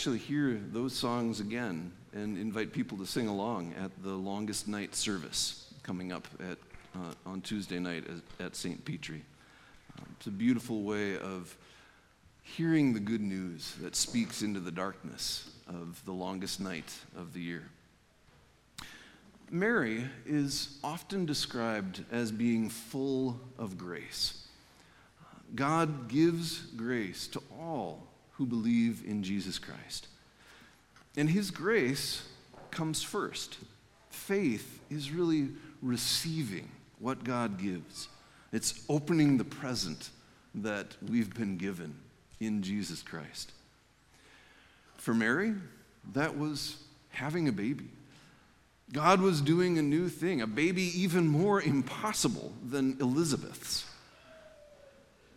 actually 0.01 0.17
hear 0.17 0.59
those 0.71 0.95
songs 0.95 1.39
again 1.39 1.91
and 2.13 2.37
invite 2.37 2.71
people 2.73 2.97
to 2.97 3.05
sing 3.05 3.27
along 3.27 3.73
at 3.81 3.91
the 4.03 4.13
longest 4.13 4.67
night 4.67 4.95
service 4.95 5.73
coming 5.83 6.11
up 6.11 6.27
at, 6.39 6.57
uh, 6.95 7.13
on 7.25 7.41
Tuesday 7.41 7.79
night 7.79 8.03
at, 8.07 8.45
at 8.45 8.55
St. 8.55 8.83
Petri. 8.83 9.23
Um, 9.97 10.05
it's 10.17 10.27
a 10.27 10.31
beautiful 10.31 10.83
way 10.83 11.17
of 11.17 11.55
hearing 12.43 12.93
the 12.93 12.99
good 12.99 13.21
news 13.21 13.75
that 13.81 13.95
speaks 13.95 14.41
into 14.41 14.59
the 14.59 14.71
darkness 14.71 15.49
of 15.67 16.03
the 16.05 16.11
longest 16.11 16.59
night 16.59 16.93
of 17.15 17.33
the 17.33 17.39
year. 17.39 17.63
Mary 19.49 20.05
is 20.25 20.79
often 20.83 21.25
described 21.25 22.05
as 22.11 22.31
being 22.31 22.69
full 22.69 23.39
of 23.57 23.77
grace. 23.77 24.47
God 25.55 26.07
gives 26.07 26.59
grace 26.77 27.27
to 27.27 27.41
all 27.59 28.07
who 28.33 28.45
believe 28.45 29.03
in 29.05 29.23
Jesus 29.23 29.59
Christ. 29.59 30.07
And 31.15 31.29
his 31.29 31.51
grace 31.51 32.23
comes 32.69 33.03
first. 33.03 33.57
Faith 34.09 34.79
is 34.89 35.11
really 35.11 35.49
receiving 35.81 36.69
what 36.99 37.23
God 37.23 37.57
gives, 37.57 38.07
it's 38.51 38.83
opening 38.89 39.37
the 39.37 39.43
present 39.43 40.09
that 40.53 40.95
we've 41.09 41.33
been 41.33 41.57
given 41.57 41.95
in 42.39 42.61
Jesus 42.61 43.01
Christ. 43.01 43.53
For 44.97 45.13
Mary, 45.13 45.55
that 46.13 46.37
was 46.37 46.75
having 47.09 47.47
a 47.47 47.51
baby. 47.51 47.89
God 48.93 49.21
was 49.21 49.41
doing 49.41 49.77
a 49.77 49.81
new 49.81 50.09
thing, 50.09 50.41
a 50.41 50.47
baby 50.47 50.91
even 51.01 51.27
more 51.27 51.61
impossible 51.61 52.51
than 52.63 52.97
Elizabeth's. 52.99 53.85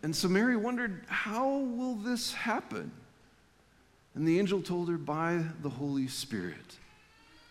And 0.03 0.15
so 0.15 0.27
Mary 0.27 0.57
wondered, 0.57 1.03
How 1.07 1.47
will 1.47 1.95
this 1.95 2.33
happen? 2.33 2.91
And 4.15 4.25
the 4.25 4.39
angel 4.39 4.61
told 4.61 4.89
her, 4.89 4.97
By 4.97 5.43
the 5.61 5.69
Holy 5.69 6.07
Spirit. 6.07 6.77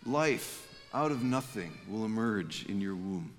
Life 0.07 0.69
out 0.93 1.11
of 1.11 1.23
nothing 1.23 1.73
will 1.89 2.05
emerge 2.05 2.67
in 2.67 2.81
your 2.81 2.95
womb. 2.95 3.33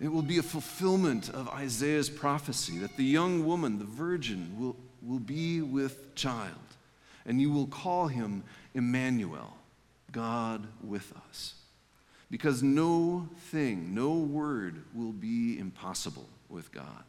It 0.00 0.08
will 0.08 0.22
be 0.22 0.38
a 0.38 0.42
fulfillment 0.42 1.28
of 1.28 1.48
Isaiah's 1.48 2.08
prophecy 2.08 2.78
that 2.78 2.96
the 2.96 3.04
young 3.04 3.44
woman, 3.44 3.78
the 3.78 3.84
virgin, 3.84 4.54
will, 4.58 4.76
will 5.02 5.18
be 5.18 5.60
with 5.60 6.14
child, 6.14 6.54
and 7.26 7.40
you 7.40 7.50
will 7.50 7.66
call 7.66 8.06
him 8.06 8.44
Emmanuel, 8.74 9.56
God 10.12 10.66
with 10.82 11.12
us. 11.28 11.54
Because 12.30 12.62
no 12.62 13.28
thing, 13.50 13.94
no 13.94 14.14
word 14.14 14.84
will 14.94 15.12
be 15.12 15.58
impossible 15.58 16.28
with 16.48 16.70
God. 16.70 17.04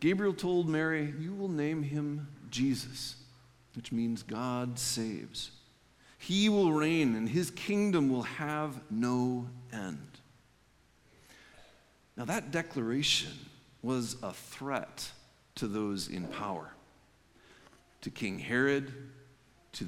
Gabriel 0.00 0.34
told 0.34 0.68
Mary, 0.68 1.14
You 1.18 1.34
will 1.34 1.48
name 1.48 1.82
him 1.82 2.26
Jesus, 2.50 3.16
which 3.74 3.92
means 3.92 4.22
God 4.22 4.78
saves. 4.78 5.50
He 6.18 6.48
will 6.48 6.72
reign, 6.72 7.14
and 7.14 7.28
his 7.28 7.50
kingdom 7.50 8.10
will 8.10 8.22
have 8.22 8.80
no 8.90 9.48
end. 9.72 9.98
Now, 12.16 12.24
that 12.26 12.50
declaration 12.50 13.32
was 13.82 14.16
a 14.22 14.32
threat 14.32 15.10
to 15.54 15.66
those 15.66 16.08
in 16.08 16.26
power 16.26 16.70
to 18.02 18.10
King 18.10 18.38
Herod, 18.38 18.92
to 19.72 19.86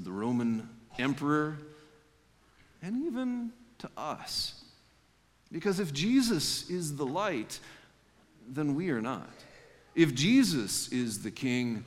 the 0.00 0.10
Roman 0.10 0.68
emperor, 0.98 1.58
and 2.82 3.06
even 3.06 3.52
to 3.78 3.88
us. 3.96 4.62
Because 5.50 5.78
if 5.78 5.92
Jesus 5.92 6.68
is 6.68 6.96
the 6.96 7.06
light, 7.06 7.60
then 8.48 8.74
we 8.74 8.90
are 8.90 9.00
not. 9.00 9.30
If 9.94 10.14
Jesus 10.14 10.88
is 10.88 11.22
the 11.22 11.30
king, 11.30 11.84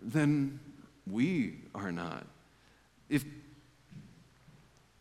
then 0.00 0.60
we 1.06 1.54
are 1.74 1.92
not. 1.92 2.26
If 3.08 3.24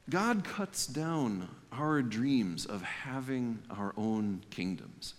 God 0.10 0.44
cuts 0.44 0.88
down 0.88 1.48
our 1.72 2.02
dreams 2.02 2.66
of 2.66 2.82
having 2.82 3.60
our 3.70 3.94
own 3.96 4.42
kingdoms, 4.50 5.14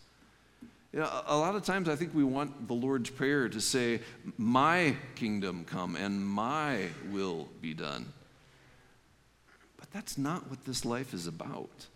you 0.93 0.99
know, 0.99 1.23
a 1.27 1.37
lot 1.37 1.55
of 1.55 1.65
times 1.65 1.89
I 1.89 1.95
think 1.95 2.15
we 2.15 2.25
want 2.25 2.67
the 2.67 2.75
Lord's 2.75 3.11
Prayer 3.11 3.49
to 3.49 3.61
say, 3.61 4.01
My 4.37 4.97
kingdom 5.15 5.65
come 5.65 5.95
and 5.95 6.27
my 6.27 6.89
will 7.11 7.49
be 7.61 7.75
done. 7.75 8.13
But 9.77 9.91
that's 9.93 10.19
not 10.19 10.51
what 10.51 10.65
this 10.65 10.85
life 10.85 11.15
is 11.15 11.29
about. 11.29 11.87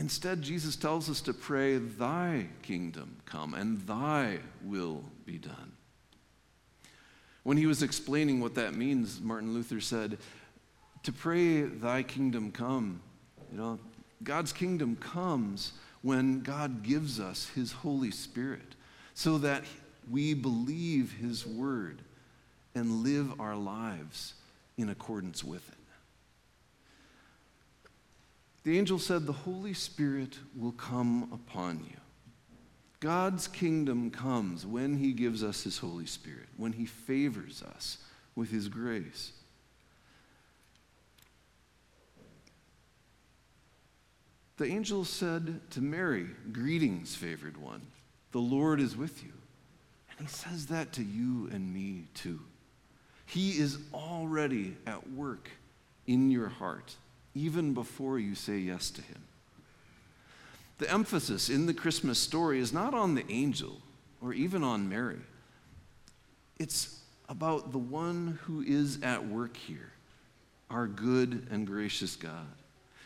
Instead, 0.00 0.40
Jesus 0.40 0.76
tells 0.76 1.10
us 1.10 1.20
to 1.20 1.34
pray, 1.34 1.76
Thy 1.76 2.46
kingdom 2.62 3.18
come 3.26 3.52
and 3.52 3.82
Thy 3.82 4.38
will 4.62 5.04
be 5.26 5.36
done. 5.36 5.72
When 7.42 7.58
he 7.58 7.66
was 7.66 7.82
explaining 7.82 8.40
what 8.40 8.54
that 8.54 8.74
means, 8.74 9.20
Martin 9.20 9.52
Luther 9.52 9.78
said, 9.78 10.16
To 11.02 11.12
pray, 11.12 11.64
Thy 11.64 12.02
kingdom 12.02 12.50
come, 12.50 13.02
you 13.52 13.58
know, 13.58 13.78
God's 14.22 14.54
kingdom 14.54 14.96
comes 14.96 15.74
when 16.00 16.40
God 16.40 16.82
gives 16.82 17.20
us 17.20 17.50
His 17.54 17.70
Holy 17.70 18.10
Spirit 18.10 18.76
so 19.12 19.36
that 19.36 19.64
we 20.10 20.32
believe 20.32 21.12
His 21.20 21.46
word 21.46 22.00
and 22.74 23.02
live 23.02 23.38
our 23.38 23.54
lives 23.54 24.32
in 24.78 24.88
accordance 24.88 25.44
with 25.44 25.68
it. 25.68 25.79
The 28.62 28.78
angel 28.78 28.98
said, 28.98 29.26
The 29.26 29.32
Holy 29.32 29.72
Spirit 29.72 30.38
will 30.54 30.72
come 30.72 31.30
upon 31.32 31.84
you. 31.88 31.96
God's 33.00 33.48
kingdom 33.48 34.10
comes 34.10 34.66
when 34.66 34.96
He 34.96 35.12
gives 35.12 35.42
us 35.42 35.62
His 35.62 35.78
Holy 35.78 36.04
Spirit, 36.04 36.48
when 36.56 36.72
He 36.72 36.84
favors 36.84 37.62
us 37.62 37.98
with 38.34 38.50
His 38.50 38.68
grace. 38.68 39.32
The 44.58 44.66
angel 44.66 45.06
said 45.06 45.70
to 45.70 45.80
Mary, 45.80 46.26
Greetings, 46.52 47.16
favored 47.16 47.56
one. 47.56 47.80
The 48.32 48.40
Lord 48.40 48.78
is 48.78 48.94
with 48.94 49.24
you. 49.24 49.32
And 50.10 50.28
He 50.28 50.34
says 50.34 50.66
that 50.66 50.92
to 50.94 51.02
you 51.02 51.48
and 51.50 51.72
me 51.72 52.04
too. 52.12 52.40
He 53.24 53.52
is 53.52 53.78
already 53.94 54.76
at 54.86 55.10
work 55.12 55.48
in 56.06 56.30
your 56.30 56.48
heart 56.48 56.94
even 57.34 57.74
before 57.74 58.18
you 58.18 58.34
say 58.34 58.58
yes 58.58 58.90
to 58.90 59.02
him. 59.02 59.22
The 60.78 60.90
emphasis 60.90 61.48
in 61.48 61.66
the 61.66 61.74
Christmas 61.74 62.18
story 62.18 62.58
is 62.58 62.72
not 62.72 62.94
on 62.94 63.14
the 63.14 63.30
angel 63.30 63.80
or 64.22 64.32
even 64.32 64.64
on 64.64 64.88
Mary. 64.88 65.20
It's 66.58 67.00
about 67.28 67.72
the 67.72 67.78
one 67.78 68.38
who 68.42 68.62
is 68.62 69.00
at 69.02 69.26
work 69.26 69.56
here, 69.56 69.92
our 70.70 70.86
good 70.86 71.46
and 71.50 71.66
gracious 71.66 72.16
God. 72.16 72.46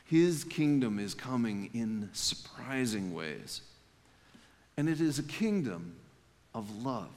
His 0.05 0.45
kingdom 0.45 0.99
is 0.99 1.15
coming 1.15 1.71
in 1.75 2.11
surprising 2.13 3.15
ways. 3.15 3.63
And 4.77 4.89
it 4.89 5.01
is 5.01 5.19
a 5.19 5.23
kingdom 5.23 5.95
of 6.55 6.85
love. 6.85 7.11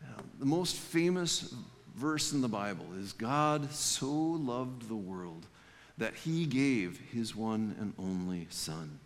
Now, 0.00 0.22
the 0.38 0.46
most 0.46 0.76
famous 0.76 1.54
verse 1.94 2.32
in 2.32 2.40
the 2.40 2.48
Bible 2.48 2.86
is 2.98 3.12
God 3.12 3.72
so 3.72 4.10
loved 4.10 4.88
the 4.88 4.96
world 4.96 5.46
that 5.98 6.14
he 6.14 6.44
gave 6.46 7.00
his 7.12 7.36
one 7.36 7.76
and 7.78 7.94
only 7.98 8.46
Son. 8.50 8.98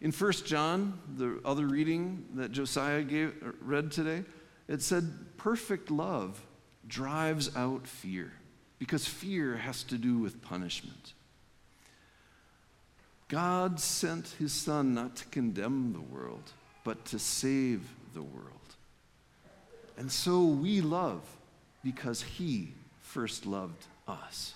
In 0.00 0.12
1 0.12 0.32
John, 0.44 0.98
the 1.16 1.40
other 1.44 1.66
reading 1.66 2.26
that 2.34 2.52
Josiah 2.52 3.02
gave, 3.02 3.32
read 3.60 3.90
today, 3.90 4.24
it 4.68 4.82
said, 4.82 5.10
Perfect 5.38 5.90
love 5.90 6.42
drives 6.86 7.54
out 7.56 7.86
fear, 7.86 8.32
because 8.78 9.06
fear 9.06 9.56
has 9.56 9.82
to 9.84 9.96
do 9.96 10.18
with 10.18 10.42
punishment. 10.42 11.14
God 13.28 13.80
sent 13.80 14.34
his 14.38 14.52
Son 14.52 14.94
not 14.94 15.16
to 15.16 15.24
condemn 15.26 15.92
the 15.92 16.14
world, 16.14 16.52
but 16.84 17.04
to 17.06 17.18
save 17.18 17.88
the 18.14 18.22
world. 18.22 18.55
And 19.96 20.10
so 20.10 20.44
we 20.44 20.80
love 20.80 21.22
because 21.82 22.22
he 22.22 22.72
first 23.00 23.46
loved 23.46 23.86
us. 24.06 24.54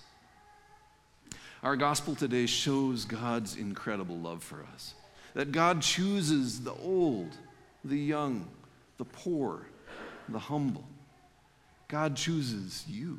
Our 1.62 1.76
gospel 1.76 2.14
today 2.14 2.46
shows 2.46 3.04
God's 3.04 3.56
incredible 3.56 4.16
love 4.16 4.42
for 4.42 4.64
us. 4.74 4.94
That 5.34 5.52
God 5.52 5.82
chooses 5.82 6.60
the 6.62 6.74
old, 6.74 7.28
the 7.84 7.98
young, 7.98 8.48
the 8.98 9.04
poor, 9.04 9.66
the 10.28 10.38
humble. 10.38 10.84
God 11.88 12.16
chooses 12.16 12.84
you. 12.88 13.18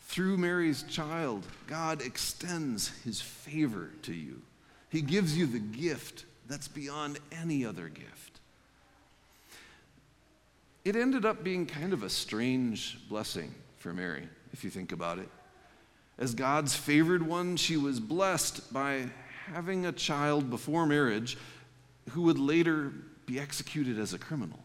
Through 0.00 0.38
Mary's 0.38 0.82
child, 0.84 1.46
God 1.66 2.02
extends 2.02 2.88
his 3.04 3.20
favor 3.20 3.90
to 4.02 4.12
you. 4.12 4.40
He 4.90 5.02
gives 5.02 5.36
you 5.36 5.46
the 5.46 5.58
gift 5.58 6.24
that's 6.46 6.68
beyond 6.68 7.18
any 7.32 7.64
other 7.64 7.88
gift. 7.88 8.40
It 10.84 10.96
ended 10.96 11.24
up 11.24 11.42
being 11.42 11.64
kind 11.64 11.94
of 11.94 12.02
a 12.02 12.10
strange 12.10 12.98
blessing 13.08 13.54
for 13.78 13.94
Mary, 13.94 14.28
if 14.52 14.64
you 14.64 14.70
think 14.70 14.92
about 14.92 15.18
it. 15.18 15.28
As 16.18 16.34
God's 16.34 16.76
favored 16.76 17.26
one, 17.26 17.56
she 17.56 17.76
was 17.76 18.00
blessed 18.00 18.72
by 18.72 19.06
having 19.46 19.86
a 19.86 19.92
child 19.92 20.50
before 20.50 20.86
marriage 20.86 21.38
who 22.10 22.22
would 22.22 22.38
later 22.38 22.92
be 23.26 23.40
executed 23.40 23.98
as 23.98 24.12
a 24.12 24.18
criminal. 24.18 24.58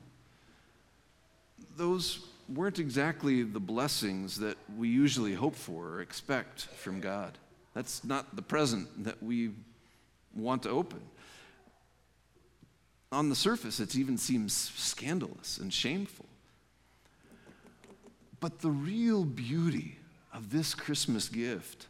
Those 1.77 2.27
weren't 2.53 2.79
exactly 2.79 3.43
the 3.43 3.59
blessings 3.59 4.39
that 4.39 4.57
we 4.77 4.89
usually 4.89 5.33
hope 5.33 5.55
for 5.55 5.87
or 5.87 6.01
expect 6.01 6.63
from 6.63 6.99
God. 6.99 7.37
That's 7.73 8.03
not 8.03 8.35
the 8.35 8.41
present 8.41 9.05
that 9.05 9.21
we 9.23 9.51
want 10.35 10.63
to 10.63 10.69
open. 10.69 10.99
On 13.11 13.29
the 13.29 13.35
surface, 13.35 13.79
it 13.79 13.95
even 13.95 14.17
seems 14.17 14.53
scandalous 14.53 15.57
and 15.57 15.73
shameful. 15.73 16.25
But 18.39 18.59
the 18.59 18.69
real 18.69 19.25
beauty 19.25 19.97
of 20.33 20.51
this 20.51 20.75
Christmas 20.75 21.27
gift 21.27 21.87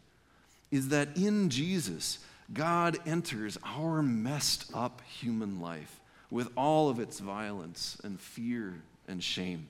is 0.71 0.89
that 0.89 1.17
in 1.17 1.49
Jesus, 1.49 2.19
God 2.53 2.97
enters 3.05 3.57
our 3.63 4.01
messed 4.01 4.71
up 4.73 5.01
human 5.01 5.59
life 5.59 5.99
with 6.31 6.49
all 6.55 6.89
of 6.89 6.99
its 6.99 7.19
violence 7.19 7.97
and 8.03 8.19
fear 8.19 8.81
and 9.07 9.23
shame. 9.23 9.67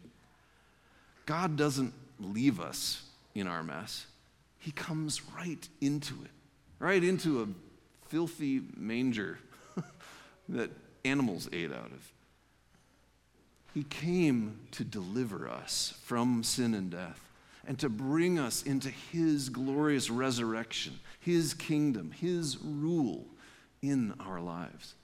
God 1.26 1.58
doesn't 1.58 1.94
leave 2.20 2.60
us 2.60 3.04
in 3.36 3.48
our 3.48 3.64
mess, 3.64 4.06
He 4.58 4.72
comes 4.72 5.22
right 5.36 5.68
into 5.80 6.16
it, 6.26 6.32
right 6.80 7.04
into 7.04 7.42
a 7.42 7.48
filthy 8.08 8.62
manger 8.76 9.38
that 10.50 10.72
animals 11.06 11.50
ate 11.52 11.72
out 11.72 11.92
of. 11.92 12.12
He 13.74 13.84
came 13.84 14.60
to 14.72 14.84
deliver 14.84 15.48
us 15.48 15.94
from 16.04 16.44
sin 16.44 16.74
and 16.74 16.90
death 16.90 17.22
and 17.68 17.78
to 17.80 17.90
bring 17.90 18.40
us 18.40 18.64
into 18.64 18.90
His 18.90 19.50
glorious 19.50 20.10
resurrection, 20.10 21.00
His 21.20 21.54
kingdom, 21.54 22.12
His 22.12 22.58
rule 22.64 23.26
in 23.82 24.14
our 24.20 24.40
lives. 24.40 24.96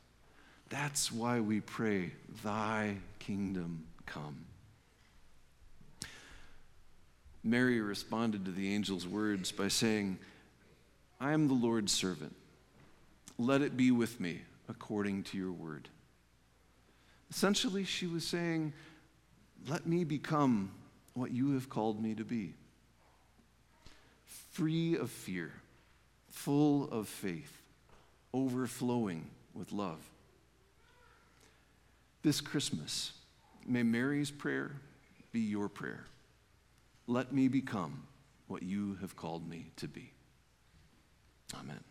That's 0.69 1.11
why 1.11 1.39
we 1.39 1.61
pray, 1.61 2.11
Thy 2.43 2.97
kingdom 3.19 3.83
come. 4.05 4.45
Mary 7.43 7.79
responded 7.79 8.43
to 8.45 8.51
the 8.51 8.73
angel's 8.73 9.07
words 9.07 9.51
by 9.51 9.67
saying, 9.67 10.17
I 11.21 11.33
am 11.33 11.47
the 11.47 11.53
Lord's 11.53 11.93
servant. 11.93 12.35
Let 13.37 13.61
it 13.61 13.77
be 13.77 13.91
with 13.91 14.19
me 14.19 14.41
according 14.67 15.23
to 15.23 15.37
your 15.37 15.51
word. 15.51 15.89
Essentially, 17.29 17.83
she 17.83 18.07
was 18.07 18.25
saying, 18.25 18.73
Let 19.67 19.87
me 19.87 20.03
become 20.03 20.71
what 21.13 21.31
you 21.31 21.53
have 21.53 21.69
called 21.69 22.01
me 22.01 22.13
to 22.15 22.23
be 22.23 22.53
free 24.51 24.95
of 24.95 25.09
fear, 25.09 25.51
full 26.29 26.89
of 26.89 27.07
faith, 27.07 27.61
overflowing 28.33 29.29
with 29.53 29.71
love. 29.71 29.99
This 32.23 32.41
Christmas, 32.41 33.11
may 33.67 33.83
Mary's 33.83 34.31
prayer 34.31 34.71
be 35.31 35.41
your 35.41 35.67
prayer. 35.67 36.05
Let 37.07 37.33
me 37.33 37.49
become 37.49 38.03
what 38.47 38.63
you 38.63 38.97
have 39.01 39.15
called 39.15 39.47
me 39.47 39.71
to 39.77 39.87
be. 39.87 40.11
Amen. 41.59 41.83